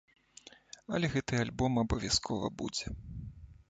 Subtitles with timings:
[0.97, 2.87] Але гэты альбом абавязкова будзе.